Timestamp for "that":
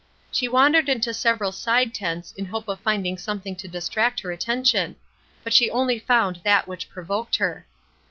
6.43-6.67